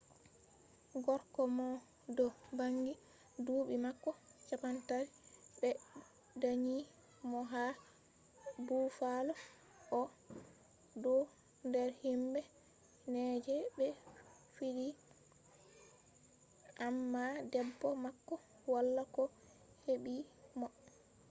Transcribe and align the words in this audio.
gorko 1.03 1.41
mo 1.57 1.69
do 2.17 2.25
bangi 2.57 2.93
duubi 3.45 3.75
mako 3.85 4.09
30 4.47 4.95
be 5.59 5.69
danyi 6.41 6.79
mo 7.29 7.39
ha 7.51 7.65
buffalo 8.65 9.33
o 9.99 10.01
do 11.03 11.15
der 11.73 11.91
himbe 12.03 12.41
nai 13.13 13.35
je 13.45 13.55
be 13.77 13.87
fidi 14.55 14.87
amma 16.87 17.23
debbo 17.51 17.87
mako 18.03 18.35
wala 18.73 19.01
ko 19.15 19.23
hebi 19.85 20.15
mo 20.59 20.67